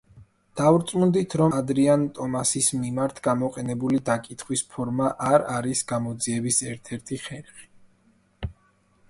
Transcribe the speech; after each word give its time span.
დავრწმუნდით, 0.59 1.35
რომ 1.41 1.51
ადრიან 1.57 2.05
ტომასის 2.15 2.69
მიმართ 2.85 3.21
გამოყენებული 3.27 4.01
დაკითხვის 4.09 4.65
ფორმა 4.73 5.13
არ 5.29 5.47
არის 5.59 5.85
გამოძიების 5.93 6.61
ერთ-ერთი 6.73 7.23
ხერხი. 7.29 7.71